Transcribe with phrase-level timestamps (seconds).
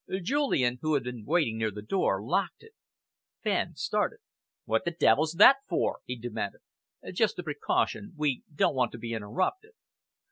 [0.23, 2.73] Julian, who had been waiting near the door, locked it.
[3.43, 4.17] Fenn started.
[4.65, 6.61] "What the devil's that for?" he demanded.
[7.13, 8.13] "Just a precaution.
[8.17, 9.73] We don't want to be interrupted."